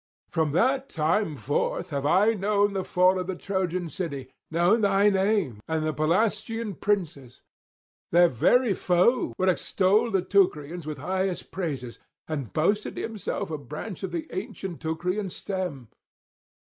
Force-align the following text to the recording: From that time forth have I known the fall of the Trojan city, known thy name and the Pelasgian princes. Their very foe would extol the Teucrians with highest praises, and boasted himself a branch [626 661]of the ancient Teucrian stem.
From 0.31 0.51
that 0.53 0.89
time 0.89 1.35
forth 1.37 1.91
have 1.91 2.07
I 2.07 2.33
known 2.33 2.73
the 2.73 2.83
fall 2.83 3.19
of 3.19 3.27
the 3.27 3.35
Trojan 3.35 3.87
city, 3.87 4.31
known 4.49 4.81
thy 4.81 5.11
name 5.11 5.59
and 5.67 5.85
the 5.85 5.93
Pelasgian 5.93 6.73
princes. 6.81 7.41
Their 8.09 8.27
very 8.27 8.73
foe 8.73 9.35
would 9.37 9.47
extol 9.47 10.09
the 10.09 10.23
Teucrians 10.23 10.87
with 10.87 10.97
highest 10.97 11.51
praises, 11.51 11.99
and 12.27 12.51
boasted 12.51 12.97
himself 12.97 13.51
a 13.51 13.59
branch 13.59 13.99
[626 13.99 14.25
661]of 14.25 14.27
the 14.27 14.35
ancient 14.35 14.81
Teucrian 14.81 15.29
stem. 15.29 15.87